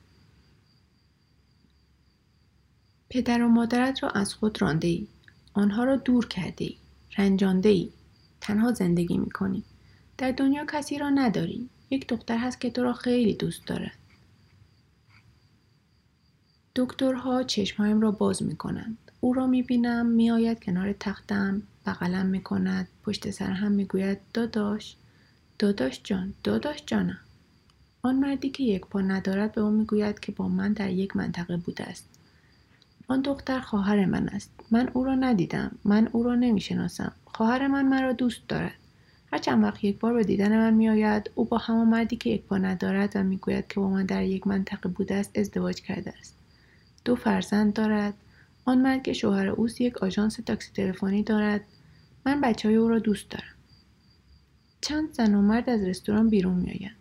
پدر 3.10 3.43
و 3.43 3.48
مادرت 3.48 4.03
را 4.03 4.10
از 4.10 4.34
خود 4.34 4.62
رانده 4.62 4.88
ای. 4.88 5.07
آنها 5.53 5.84
را 5.84 5.95
دور 5.95 6.27
کرده 6.27 6.65
ای. 6.65 6.75
رنجانده 7.17 7.69
ای. 7.69 7.89
تنها 8.41 8.72
زندگی 8.72 9.17
می 9.17 9.29
کنی. 9.29 9.63
در 10.17 10.31
دنیا 10.31 10.65
کسی 10.65 10.98
را 10.98 11.10
نداری. 11.10 11.69
یک 11.89 12.07
دختر 12.07 12.38
هست 12.38 12.62
که 12.62 12.69
تو 12.69 12.84
را 12.84 12.93
خیلی 12.93 13.34
دوست 13.34 13.67
دارد. 13.67 13.98
دکترها 16.75 17.43
چشمهایم 17.43 18.01
را 18.01 18.12
باز 18.12 18.43
می 18.43 18.55
کنند. 18.55 18.98
او 19.25 19.34
را 19.34 19.48
می 19.48 19.62
بینم 19.62 20.05
می 20.05 20.31
آید 20.31 20.63
کنار 20.63 20.93
تختم 20.93 21.62
بغلم 21.86 22.25
می 22.25 22.43
کند 22.43 22.88
پشت 23.03 23.29
سر 23.29 23.51
هم 23.51 23.72
می 23.72 23.86
گوید 23.86 24.17
داداش 24.34 24.95
داداش 25.60 26.01
جان 26.03 26.34
داداش 26.43 26.84
جانم 26.86 27.19
آن 28.01 28.15
مردی 28.15 28.50
که 28.50 28.63
یک 28.63 28.81
پا 28.81 29.01
ندارد 29.01 29.51
به 29.51 29.62
او 29.62 29.69
می‌گوید 29.69 30.19
که 30.19 30.31
با 30.31 30.48
من 30.48 30.74
در 30.74 30.89
یک 30.89 31.15
منطقه 31.15 31.57
بوده 31.57 31.84
است 31.84 32.10
آن 33.07 33.22
دختر 33.22 33.60
خواهر 33.60 34.05
من 34.05 34.29
است 34.29 34.51
من 34.72 34.89
او 34.93 35.03
را 35.03 35.15
ندیدم 35.15 35.72
من 35.86 36.07
او 36.07 36.24
را 36.24 36.36
نمی‌شناسم 36.36 37.12
خواهر 37.25 37.67
من 37.67 37.86
مرا 37.86 38.13
دوست 38.13 38.48
دارد 38.48 38.77
هر 39.36 39.42
چند 39.42 39.63
وقت 39.63 39.84
یک 39.84 40.00
بار 40.00 40.13
به 40.13 40.24
دیدن 40.24 40.58
من 40.58 40.74
میآید. 40.74 41.32
او 41.36 41.46
با 41.46 41.58
همان 41.58 41.88
مردی 41.88 42.15
که 42.15 42.30
یک 42.30 42.44
پا 42.44 42.58
ندارد 42.58 43.15
و 43.15 43.24
می‌گوید 43.24 43.68
که 43.68 43.80
با 43.80 43.89
من 43.89 44.06
در 44.06 44.24
یک 44.24 44.48
منطقه 44.48 44.89
بوده 44.89 45.15
است 45.15 45.38
ازدواج 45.38 45.82
کرده 45.82 46.13
است. 46.20 46.38
دو 47.06 47.15
فرزند 47.15 47.74
دارد. 47.74 48.13
آن 48.65 48.82
مرد 48.82 49.04
که 49.04 49.13
شوهر 49.13 49.48
اوست 49.48 49.82
یک 49.82 49.98
آژانس 49.98 50.36
تاکسی 50.36 50.72
تلفنی 50.74 51.24
دارد. 51.24 51.62
من 52.25 52.42
بچه 52.42 52.68
های 52.68 52.77
او 52.77 52.88
را 52.88 53.00
دوست 53.00 53.30
دارم. 53.30 53.56
چند 54.82 55.13
زن 55.13 55.36
و 55.36 55.42
مرد 55.42 55.70
از 55.70 55.84
رستوران 55.84 56.30
بیرون 56.30 56.56
میآیند. 56.56 56.96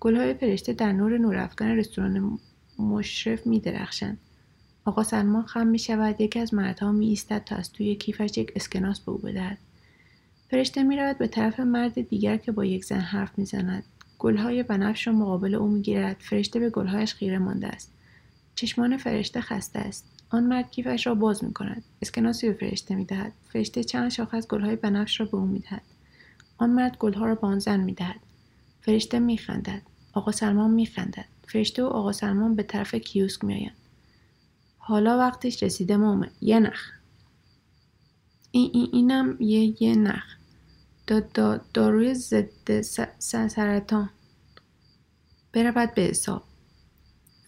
گلهای 0.00 0.34
فرشته 0.34 0.72
در 0.72 0.92
نور 0.92 1.18
نورافکن 1.18 1.66
رستوران 1.66 2.38
مشرف 2.78 3.46
می 3.46 3.60
درخشند. 3.60 4.18
آقا 4.84 5.02
سلمان 5.02 5.42
خم 5.42 5.66
می 5.66 5.78
شود 5.78 6.20
یکی 6.20 6.38
از 6.38 6.54
مردها 6.54 6.92
می 6.92 7.08
ایستد 7.08 7.44
تا 7.44 7.56
از 7.56 7.72
توی 7.72 7.94
کیفش 7.94 8.38
یک 8.38 8.52
اسکناس 8.56 9.00
به 9.00 9.12
او 9.12 9.18
بدهد. 9.18 9.58
فرشته 10.50 10.82
می 10.82 10.96
رود 10.96 11.18
به 11.18 11.26
طرف 11.26 11.60
مرد 11.60 12.08
دیگر 12.08 12.36
که 12.36 12.52
با 12.52 12.64
یک 12.64 12.84
زن 12.84 13.00
حرف 13.00 13.38
می 13.38 13.44
زند. 13.44 13.84
گلهای 14.18 14.62
بنفش 14.62 15.06
را 15.06 15.12
مقابل 15.12 15.54
او 15.54 15.68
می 15.68 15.82
گیرد. 15.82 16.16
فرشته 16.20 16.58
به 16.58 16.70
گلهایش 16.70 17.14
خیره 17.14 17.38
مانده 17.38 17.66
است. 17.66 17.92
چشمان 18.54 18.96
فرشته 18.96 19.40
خسته 19.40 19.78
است. 19.78 20.04
آن 20.30 20.44
مرد 20.44 20.70
کیفش 20.70 21.06
را 21.06 21.14
باز 21.14 21.44
می 21.44 21.52
کند. 21.52 21.84
اسکناسی 22.02 22.48
به 22.48 22.54
فرشته 22.54 22.94
می 22.94 23.04
دهد. 23.04 23.32
فرشته 23.52 23.84
چند 23.84 24.10
شاخه 24.10 24.36
از 24.36 24.48
گلهای 24.48 24.76
بنفش 24.76 25.20
را 25.20 25.26
به 25.26 25.36
او 25.36 25.46
می 25.46 25.58
دهد. 25.58 25.82
آن 26.58 26.70
مرد 26.70 26.96
گلها 26.98 27.26
را 27.26 27.34
به 27.34 27.46
آن 27.46 27.58
زن 27.58 27.80
می 27.80 27.92
دهد. 27.92 28.20
فرشته 28.80 29.18
می 29.18 29.38
خندد. 29.38 29.82
آقا 30.12 30.32
سلمان 30.32 30.70
می 30.70 30.86
خندد. 30.86 31.24
فرشته 31.48 31.82
و 31.82 31.86
آقا 31.86 32.12
سلمان 32.12 32.54
به 32.54 32.62
طرف 32.62 32.94
کیوسک 32.94 33.44
می 33.44 33.54
آیند. 33.54 33.76
حالا 34.78 35.18
وقتش 35.18 35.62
رسیده 35.62 35.96
مومه 35.96 36.30
یه 36.40 36.60
نخ 36.60 36.92
این 38.50 38.70
این 38.74 38.88
اینم 38.92 39.36
یه 39.40 39.82
یه 39.82 39.94
نخ 39.96 40.35
داروی 41.74 42.14
ضد 42.14 42.80
سرطان. 43.48 44.10
برود 45.52 45.94
به 45.94 46.02
حساب. 46.02 46.42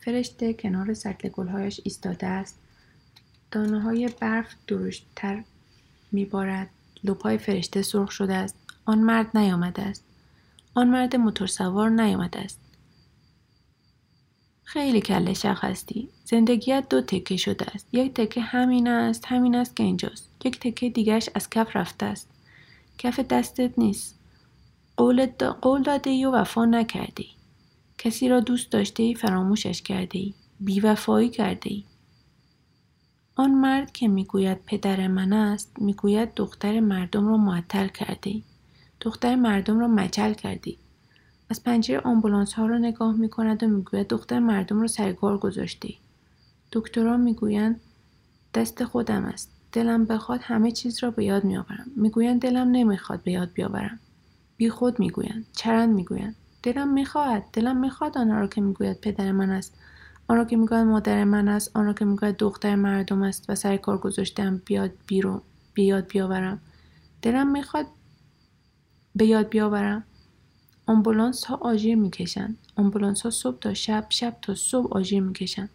فرشته 0.05 0.55
کنار 0.55 0.95
سطل 0.95 1.29
گلهایش 1.29 1.81
ایستاده 1.85 2.27
است. 2.27 2.59
دانه 3.51 3.81
های 3.81 4.09
برف 4.21 4.47
درشتتر 4.67 5.45
میبارد. 6.13 6.71
لپای 7.05 7.39
فرشته 7.39 7.83
سرخ 7.83 8.11
شده 8.11 8.35
است. 8.35 8.57
آن 8.85 8.99
مرد 8.99 9.37
نیامده 9.37 9.83
است. 9.83 10.05
آن 10.75 10.89
مرد 10.89 11.17
موتورسوار 11.17 11.91
نیامده 11.91 12.39
است. 12.39 12.61
خیلی 14.65 15.01
کله 15.01 15.35
شق 15.35 15.65
هستی. 15.65 16.09
زندگیت 16.25 16.87
دو 16.91 17.01
تکه 17.01 17.37
شده 17.37 17.67
است. 17.75 17.87
یک 17.93 18.15
تکه 18.15 18.41
همین 18.41 18.89
است 18.89 19.25
همین 19.27 19.55
است 19.55 19.77
که 19.77 19.83
اینجاست. 19.83 20.31
یک 20.45 20.61
تکه 20.61 20.91
دیگرش 20.91 21.29
از 21.35 21.51
کف 21.51 21.77
رفته 21.77 22.07
است. 22.07 22.29
کف 22.99 23.21
دستت 23.21 23.79
نیست 23.79 24.19
قول, 24.97 25.27
دا 25.27 25.53
قول 25.53 25.83
داده 25.83 26.11
ای 26.11 26.25
و 26.25 26.31
وفا 26.31 26.65
نکرده 26.65 27.23
ای. 27.23 27.31
کسی 27.99 28.29
را 28.29 28.41
دوست 28.41 28.71
داشته 28.71 29.03
ای 29.03 29.15
فراموشش 29.15 29.83
کرده 29.83 30.19
ای. 30.19 30.35
بیوفایی 30.61 31.29
کرده 31.29 31.71
ای. 31.71 31.85
آن 33.37 33.51
مرد 33.51 33.93
که 33.93 34.09
می‌گوید 34.09 34.59
پدر 34.67 35.09
من 35.09 35.33
است 35.33 35.77
می‌گوید 35.79 36.35
دختر 36.35 36.81
مردم 36.81 37.29
را 37.29 37.37
معطل 37.37 37.89
کرده 37.89 38.31
ای. 38.31 38.43
دختر 39.01 39.35
مردم 39.35 39.79
را 39.79 39.89
مچل 39.89 40.33
کرده 40.33 40.71
ای. 40.71 40.79
از 41.51 41.63
پنجره 41.65 42.01
آمبولانس 42.01 42.53
ها 42.53 42.67
را 42.67 42.79
نگاه 42.79 43.17
می 43.17 43.29
کند 43.29 43.63
و 43.63 43.67
می‌گوید 43.67 44.09
دختر 44.09 44.39
مردم 44.39 44.81
را 44.81 44.87
سر 44.87 45.13
کار 45.13 45.39
گذاشته 45.39 45.95
دکترها 46.73 47.17
می‌گویند 47.17 47.81
دست 48.55 48.85
خودم 48.85 49.25
است 49.25 49.58
دلم 49.73 50.05
بخواد 50.05 50.41
همه 50.43 50.71
چیز 50.71 51.03
را 51.03 51.11
به 51.11 51.25
یاد 51.25 51.45
میآورم. 51.45 51.91
می‌گویند 51.97 52.41
دلم 52.41 52.71
نمی‌خواد 52.71 53.23
به 53.23 53.33
یاد 53.33 53.53
بیاورم. 53.53 53.99
بی 54.57 54.71
خود 54.71 55.01
می‌گویند. 55.01 55.47
چرند 55.53 55.95
می‌گویند. 55.95 56.37
دلم 56.63 56.89
می‌خواهد. 56.89 57.45
دلم 57.53 57.77
می‌خواد 57.77 58.19
آن 58.19 58.31
را 58.31 58.47
که 58.47 58.61
می‌گوید 58.61 59.01
پدر 59.01 59.33
من 59.33 59.51
است. 59.51 59.75
آن 60.29 60.37
را 60.37 60.45
که 60.45 60.57
می‌گوید 60.57 60.87
مادر 60.87 61.25
من 61.25 61.49
است. 61.49 61.71
آن 61.77 61.87
را 61.87 61.93
که 61.93 62.05
می‌گوید 62.05 62.37
دختر 62.37 62.75
مردم 62.77 63.23
است 63.23 63.45
و 63.51 63.55
سر 63.55 63.77
کار 63.77 63.99
گذاشتم 63.99 64.63
بیاد 64.65 64.91
بیرون 65.07 65.41
بیاد 65.75 66.07
بیاورم. 66.07 66.61
دلم 67.23 67.53
می‌خواد 67.53 67.87
به 69.17 69.27
یاد 69.27 69.49
بیاورم. 69.49 70.05
آمبولانس 70.87 71.45
ها 71.45 71.57
آژیر 71.57 71.97
می‌کشند. 71.97 72.57
آمبولانس 72.77 73.23
ها 73.23 73.31
صبح 73.31 73.59
تا 73.59 73.75
شب 73.75 74.07
شب 74.09 74.37
تا 74.43 74.55
صبح 74.55 74.93
آژیر 74.93 75.23
می‌کشند. 75.23 75.71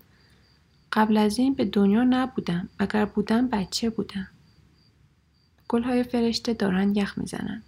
قبل 0.93 1.17
از 1.17 1.39
این 1.39 1.53
به 1.53 1.65
دنیا 1.65 2.03
نبودم 2.03 2.69
اگر 2.79 3.05
بودم 3.05 3.47
بچه 3.47 3.89
بودم. 3.89 4.27
گلهای 5.69 6.03
فرشته 6.03 6.53
دارند 6.53 6.97
یخ 6.97 7.17
می‌زنند 7.17 7.63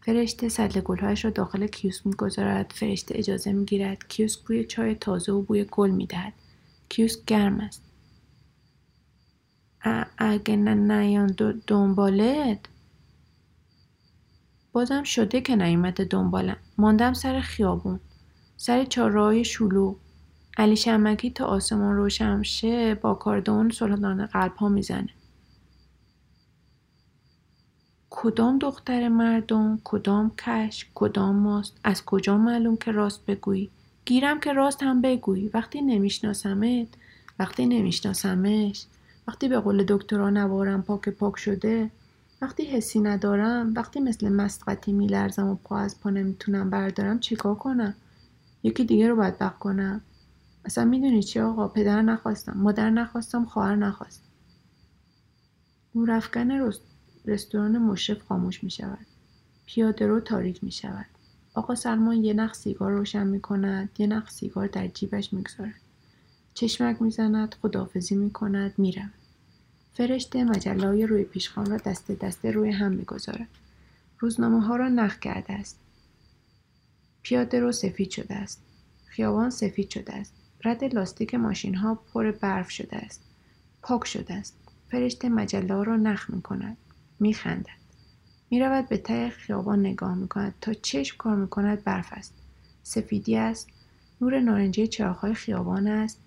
فرشته 0.00 0.48
سطل 0.48 0.80
گلهایش 0.80 1.24
را 1.24 1.30
داخل 1.30 1.66
کیوسک 1.66 2.06
می‌گذارد 2.06 2.72
فرشته 2.74 3.18
اجازه 3.18 3.52
می‌گیرد. 3.52 4.08
کیوسک 4.08 4.40
بوی 4.40 4.64
چای 4.64 4.94
تازه 4.94 5.32
و 5.32 5.42
بوی 5.42 5.66
گل 5.70 5.90
می‌دهد. 5.90 6.32
کیوسک 6.88 7.24
گرم 7.26 7.60
است. 7.60 7.82
اگه 10.18 10.56
نیان 10.56 11.36
دنبالت. 11.66 12.58
بازم 14.72 15.02
شده 15.02 15.40
که 15.40 15.56
نیومده 15.56 16.04
دنبالم. 16.04 16.56
ماندم 16.78 17.12
سر 17.12 17.40
خیابون. 17.40 18.00
سر 18.56 18.84
چهارراه 18.84 19.42
شلوغ. 19.42 19.96
علی 20.56 20.76
شمکی 20.76 21.30
تا 21.30 21.44
آسمان 21.44 21.96
روشن 21.96 22.42
شه 22.42 22.94
با 22.94 23.14
کاردون 23.14 23.70
سلطان 23.70 24.26
قلب 24.26 24.56
ها 24.56 24.68
می‌زنه. 24.68 25.08
کدام 28.10 28.58
دختر 28.58 29.08
مردم 29.08 29.80
کدام 29.84 30.32
کش 30.38 30.86
کدام 30.94 31.36
ماست 31.36 31.80
از 31.84 32.04
کجا 32.04 32.38
معلوم 32.38 32.76
که 32.76 32.92
راست 32.92 33.26
بگویی؟ 33.26 33.70
گیرم 34.04 34.40
که 34.40 34.52
راست 34.52 34.82
هم 34.82 35.00
بگویی. 35.00 35.50
وقتی 35.54 35.82
نمیشناسمت 35.82 36.88
وقتی 37.38 37.66
نمیشناسمش 37.66 38.86
وقتی 39.28 39.48
به 39.48 39.58
قول 39.60 39.84
دکترها 39.88 40.30
نوارم 40.30 40.82
پاک 40.82 41.08
پاک 41.08 41.38
شده 41.38 41.90
وقتی 42.42 42.64
حسی 42.64 43.00
ندارم 43.00 43.72
وقتی 43.76 44.00
مثل 44.00 44.28
مسقطی 44.28 44.92
میلرزم 44.92 45.46
و 45.46 45.54
پا 45.54 45.78
از 45.78 46.00
پا 46.00 46.10
نمی‌تونم 46.10 46.70
بردارم 46.70 47.20
چیکار 47.20 47.54
کنم؟ 47.54 47.94
یکی 48.62 48.84
دیگه 48.84 49.08
رو 49.08 49.16
بدبخت 49.16 49.58
کنم. 49.58 50.00
اصلا 50.64 50.84
می‌دونی 50.84 51.22
چی 51.22 51.40
آقا؟ 51.40 51.68
پدر 51.68 52.02
نخواستم 52.02 52.52
مادر 52.56 52.90
نخواستم 52.90 53.44
خواهر 53.44 53.76
نخواست. 53.76 54.22
نورافکن 55.94 56.70
رستوران 57.24 57.78
مشرف 57.78 58.22
خاموش 58.22 58.64
می 58.64 58.70
شود 58.70 59.06
پیاده 59.66 60.06
رو 60.06 60.20
تاریک 60.20 60.64
می 60.64 60.70
شود 60.70 61.06
آقا 61.54 61.74
سلمان 61.74 62.24
یه 62.24 62.34
نخ 62.34 62.54
سیگار 62.54 62.92
روشن 62.92 63.26
می 63.26 63.40
کند 63.40 63.90
یه 63.98 64.06
نخ 64.06 64.30
سیگار 64.30 64.66
در 64.66 64.88
جیبش 64.88 65.32
می‌گذارد. 65.32 65.80
چشمک 66.54 67.02
می‌زند 67.02 67.54
خدافزی 67.62 68.14
می 68.14 68.30
کند 68.30 68.74
می 68.78 68.96
فرشته 69.94 70.44
مجله 70.44 71.06
روی 71.06 71.24
پیشخان 71.24 71.66
را 71.66 71.76
دسته 71.76 72.14
دسته 72.14 72.50
روی 72.50 72.70
هم 72.70 72.92
می‌گذارد. 72.92 73.48
روزنامه 74.18 74.60
ها 74.60 74.76
را 74.76 74.88
نخ 74.88 75.18
کرده 75.18 75.52
است. 75.52 75.78
پیاده 77.22 77.60
رو 77.60 77.72
سفید 77.72 78.10
شده 78.10 78.34
است. 78.34 78.62
خیابان 79.06 79.50
سفید 79.50 79.90
شده 79.90 80.14
است. 80.14 80.34
رد 80.64 80.94
لاستیک 80.94 81.34
ماشین 81.34 81.74
ها 81.74 81.94
پر 81.94 82.30
برف 82.30 82.70
شده 82.70 82.96
است. 82.96 83.20
پاک 83.82 84.06
شده 84.06 84.34
است. 84.34 84.56
فرشته 84.90 85.28
مجله 85.28 85.84
را 85.84 85.96
نخ 85.96 86.30
می 86.30 86.42
کند 86.42 86.76
می 87.20 87.34
خندد 87.34 87.82
می 88.50 88.60
رود 88.60 88.88
به 88.88 88.96
ته 88.96 89.30
خیابان 89.30 89.80
نگاه 89.80 90.14
می 90.14 90.28
کند 90.28 90.54
تا 90.60 90.72
چشم 90.72 91.16
کار 91.16 91.36
می 91.36 91.48
کند 91.48 91.84
برف 91.84 92.12
است. 92.12 92.34
سفیدی 92.82 93.36
است. 93.36 93.68
نور 94.20 94.40
نارنجی 94.40 94.86
چراغهای 94.86 95.34
خیابان 95.34 95.86
است 95.86 96.18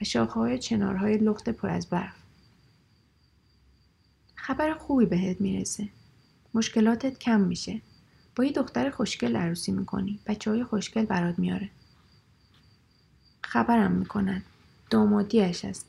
و 0.00 0.04
شاخههای 0.04 0.58
چنارهای 0.58 1.18
لخت 1.18 1.48
پر 1.48 1.70
از 1.70 1.86
برف. 1.86 2.14
خبر 4.34 4.74
خوبی 4.74 5.06
بهت 5.06 5.40
می‌رسه. 5.40 5.88
مشکلاتت 6.54 7.18
کم 7.18 7.40
میشه. 7.40 7.80
با 8.36 8.44
یه 8.44 8.52
دختر 8.52 8.90
خوشگل 8.90 9.36
عروسی 9.36 9.72
می‌کنی. 9.72 10.18
بچه 10.26 10.50
های 10.50 10.64
خوشگل 10.64 11.04
برات 11.04 11.38
میاره. 11.38 11.70
خبرم 13.44 13.92
می‌کنن. 13.92 14.42
دامادیش 14.90 15.64
است 15.64 15.86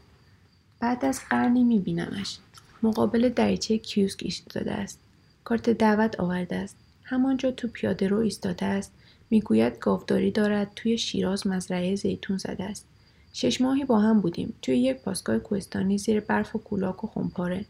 بعد 0.79 1.05
از 1.05 1.21
قرنی 1.29 1.63
میبینمش. 1.63 2.37
مقابل 2.83 3.29
دریچه 3.29 3.77
کیوسک 3.77 4.19
ایستاده 4.23 4.71
است. 4.71 4.99
کارت 5.43 5.69
دعوت 5.69 6.19
آورده 6.19 6.55
است. 6.55 6.77
همانجا 7.03 7.51
تو 7.51 7.67
پیاده 7.67 8.07
رو 8.07 8.17
ایستاده 8.17 8.65
است. 8.65 8.91
می‌گوید 9.29 9.79
گاوداری 9.79 10.31
دارد. 10.31 10.71
توی 10.75 10.97
شیراز 10.97 11.47
مزرعه 11.47 11.95
زیتون 11.95 12.37
زده 12.37 12.63
است. 12.63 12.85
شش 13.33 13.61
ماهی 13.61 13.85
با 13.85 13.99
هم 13.99 14.21
بودیم. 14.21 14.53
توی 14.61 14.77
یک 14.77 14.97
پاسگاه 14.97 15.39
کوهستانی 15.39 15.97
زیر 15.97 16.19
برف 16.19 16.55
و 16.55 16.59
کولاک 16.59 17.03
و 17.03 17.07
خمپاره. 17.07 17.65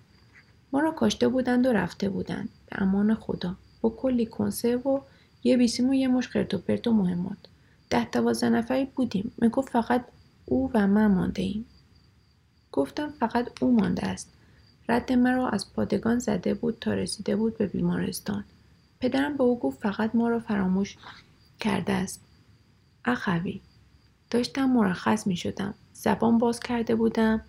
ما 0.72 0.80
را 0.80 0.92
کاشته 0.92 1.28
بودند 1.28 1.66
و 1.66 1.74
رفته 1.74 2.10
بودند. 2.10 2.50
به 2.70 2.82
امان 2.82 3.16
خدا. 3.16 3.56
با 3.82 3.90
کلی 3.90 4.26
کنسه 4.26 4.78
و 4.78 5.00
یه 5.44 5.58
بیسیم 5.58 5.90
و 5.90 5.94
یه 5.94 6.08
مش 6.08 6.36
و 6.36 6.90
و 6.90 6.92
مهمات. 6.92 7.38
ده 7.94 8.06
دوازده 8.06 8.50
نفری 8.50 8.86
بودیم. 8.86 9.32
می‌گفت 9.38 9.70
فقط 9.70 10.06
او 10.46 10.72
و 10.74 10.88
من 10.88 11.08
مانده 11.08 11.42
ایم 11.42 11.66
گفتم 12.72 13.10
فقط 13.10 13.64
او 13.64 13.76
مانده 13.76 14.08
است. 14.08 14.34
رد 14.90 15.12
مرا 15.12 15.50
از 15.50 15.74
پادگان 15.74 16.20
زده 16.20 16.54
بود 16.54 16.78
تا 16.82 16.94
رسیده 16.94 17.36
بود 17.36 17.58
به 17.58 17.68
بیمارستان. 17.68 18.44
پدرم 19.00 19.38
به 19.38 19.44
او 19.44 19.60
گفت 19.60 19.80
فقط 19.82 20.16
ما 20.16 20.30
را 20.30 20.40
فراموش 20.40 20.98
کرده 21.60 21.94
است. 21.94 22.22
اخوی 23.06 23.62
داشتم 24.30 24.66
مرخص 24.70 25.28
می 25.28 25.38
شدم 25.38 25.74
زبان 25.94 26.38
باز 26.38 26.60
کرده 26.60 26.96
بودم. 26.96 27.42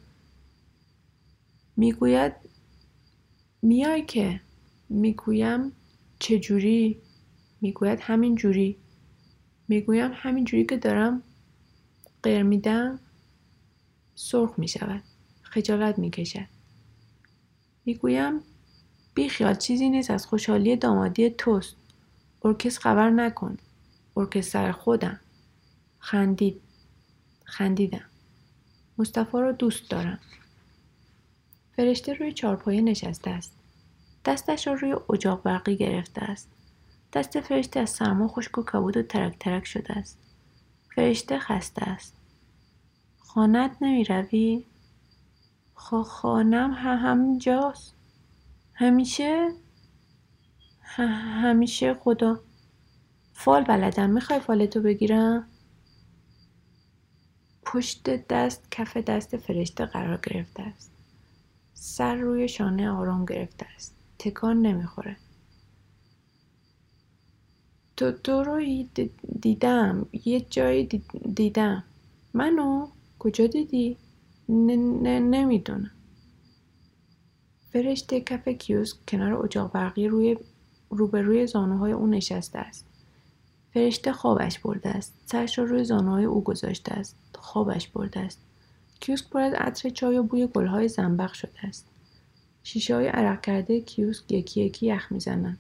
می‌گوید 1.77 2.33
میای 3.63 4.05
که؟ 4.05 4.41
می‌گویم 4.89 5.73
چجوری؟ 6.19 6.99
می‌گوید 7.61 7.99
همین 8.03 8.35
جوری. 8.35 8.77
می‌گویم 9.69 10.11
همین 10.15 10.45
جوری 10.45 10.65
که 10.65 10.77
دارم 10.77 11.23
غیر 12.23 12.43
میدم 12.43 12.99
سرخ 14.15 14.59
می 14.59 14.69
شود 14.69 15.03
خجالت 15.43 15.99
می 15.99 16.11
کشد 16.11 16.47
می‌گویم 17.85 18.41
بیخیال 19.15 19.55
چیزی 19.55 19.91
نیست 19.91 20.11
از 20.11 20.27
خوشحالی 20.27 20.77
دامادی 20.77 21.31
توست. 21.31 21.77
ارکس 22.45 22.79
خبر 22.79 23.11
نکن. 23.11 23.57
ارکس 24.17 24.49
سر 24.49 24.73
خودم. 24.73 25.21
خندید. 25.99 26.61
خندیدم. 27.45 28.05
مصطفی 28.99 29.39
را 29.39 29.53
دوست 29.53 29.91
دارم. 29.91 30.19
فرشته 31.77 32.13
روی 32.15 32.33
چارپایه 32.33 32.81
نشسته 32.81 33.31
است. 33.31 33.53
دستش 34.25 34.67
را 34.67 34.73
روی 34.73 34.95
اجاق 35.11 35.43
برقی 35.43 35.77
گرفته 35.77 36.23
است. 36.23 36.51
دست 37.15 37.41
فرشته 37.41 37.81
از 37.81 37.91
سرما 37.91 38.29
خشک 38.29 38.59
و 38.59 38.63
کبود 38.63 38.97
و 38.97 39.03
ترک 39.03 39.39
ترک 39.39 39.67
شده 39.67 39.93
است. 39.93 40.19
فرشته 40.95 41.39
خسته 41.39 41.83
است. 41.83 42.17
خانت 43.19 43.77
نمی 43.81 44.05
روی؟ 44.05 44.65
خانم 45.75 46.71
همینجاست. 46.73 47.95
همیشه؟ 48.75 49.53
همیشه 51.43 51.95
خدا. 51.95 52.41
فال 53.33 53.65
بلدم. 53.65 54.11
می‌خوای 54.11 54.41
فالتو 54.41 54.81
بگیرم؟ 54.81 55.49
پشت 57.63 58.27
دست 58.27 58.71
کف 58.71 58.97
دست 58.97 59.37
فرشته 59.37 59.87
قرار 59.87 60.21
گرفته 60.23 60.63
است. 60.63 60.93
سر 61.75 62.15
روی 62.15 62.49
شانه 62.49 62.91
آرام 62.91 63.25
گرفته 63.25 63.67
است. 63.77 63.97
تکان 64.19 64.63
نمی‌خوره. 64.63 65.17
تو 67.97 68.13
تو 68.13 68.43
رو 68.43 68.63
دیدم. 69.41 70.07
یه 70.25 70.41
جایی 70.41 70.85
دیدم. 71.35 71.85
منو؟ 72.35 72.89
کجا 73.19 73.47
دیدی؟ 73.47 73.97
نمی‌دونم. 74.49 75.91
فرشته 77.73 78.21
کف 78.21 78.49
کیوسک 78.49 78.97
کنار 79.09 79.45
اجاق 79.45 79.73
برقی 79.73 80.09
روی 80.09 80.37
روبروی 80.91 81.47
زانوهای 81.47 81.93
او 81.93 82.07
نشسته 82.07 82.59
است. 82.59 82.87
فرشته 83.75 84.13
خوابش 84.13 84.59
برده 84.59 84.89
است. 84.89 85.15
سرش 85.27 85.59
را 85.59 85.65
روی 85.65 85.85
زانوهای 85.85 86.25
او 86.25 86.45
گذاشته 86.45 86.95
است. 86.95 87.17
خوابش 87.35 87.89
برده 87.89 88.21
است. 88.21 88.41
کیوسک 89.01 89.29
پر 89.31 89.41
از 89.41 89.53
عطر 89.53 89.89
چای 89.89 90.19
و 90.19 90.23
بوی 90.23 90.47
گلهای 90.47 90.89
زنبق 90.89 91.33
شده 91.33 91.67
است. 91.67 91.87
شیشه 92.63 92.95
های 92.95 93.07
عرق 93.07 93.41
کرده 93.41 93.81
کیوسک 93.81 94.33
یکی 94.33 94.61
یکی 94.61 94.87
یخ 94.87 95.13
می‌زنند. 95.13 95.59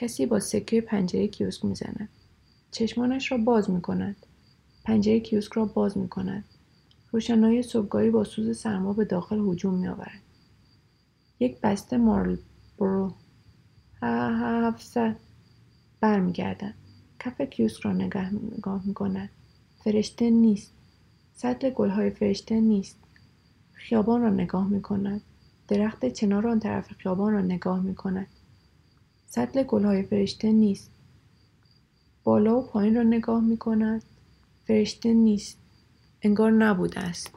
کسی 0.00 0.26
با 0.26 0.40
سکه 0.40 0.80
پنجره 0.80 1.28
کیوسک 1.28 1.64
می‌زند. 1.64 2.08
چشمانش 2.70 3.32
را 3.32 3.38
باز 3.38 3.70
می‌کند. 3.70 4.16
پنجره 4.84 5.20
کیوسک 5.20 5.52
را 5.52 5.64
باز 5.64 5.98
می‌کند. 5.98 6.44
روشنایی 7.12 7.62
صبحگاهی 7.62 8.10
با 8.10 8.24
سوز 8.24 8.58
سرما 8.58 8.92
به 8.92 9.04
داخل 9.04 9.38
هجوم 9.48 9.74
میآورد. 9.74 10.22
یک 11.40 11.60
بسته 11.60 11.96
مارل 11.96 12.36
برو 12.78 13.12
هفتصد. 14.02 15.16
برمیگردد. 16.00 16.74
کف 17.18 17.40
کیوسک 17.40 17.80
را 17.80 17.92
نگاه, 17.92 18.86
می‌کند. 18.86 19.30
فرشته 19.84 20.30
نیست. 20.30 20.72
سطل 21.34 21.70
گلهای 21.70 22.10
فرشته 22.10 22.60
نیست. 22.60 22.96
خیابان 23.72 24.22
را 24.22 24.30
نگاه 24.30 24.68
می‌کند. 24.68 25.20
درخت 25.68 26.06
چنار 26.06 26.46
آن 26.48 26.60
طرف 26.60 26.92
خیابان 26.92 27.32
را 27.32 27.40
نگاه 27.40 27.80
می‌کند. 27.80 28.26
سطل 29.30 29.62
گلهای 29.62 30.02
فرشته 30.02 30.52
نیست. 30.52 30.90
بالا 32.24 32.58
و 32.58 32.66
پایین 32.66 32.94
را 32.96 33.02
نگاه 33.02 33.40
می‌کند. 33.44 34.02
فرشته 34.66 35.14
نیست. 35.14 35.58
انگار 36.22 36.50
نبوده 36.50 37.00
است. 37.00 37.30